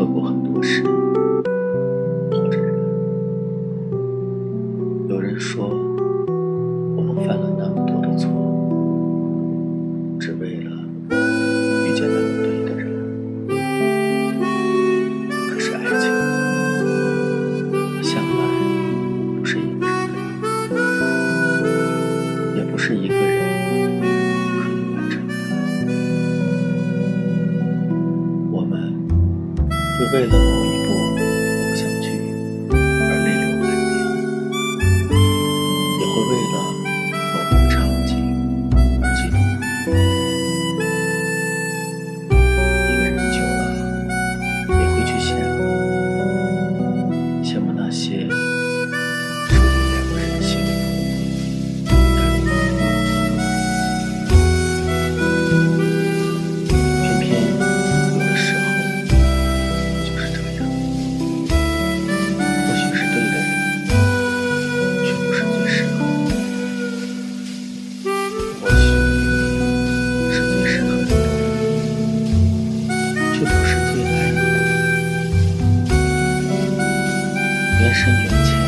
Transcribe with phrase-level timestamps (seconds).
[0.00, 0.82] 做过很多事
[2.32, 2.74] 或者人
[5.10, 5.68] 有人说
[6.96, 8.39] 我们犯了那么多的错
[30.00, 30.69] 是为了。
[73.40, 74.68] 就不是最爱你的人
[77.80, 78.59] 缘深缘浅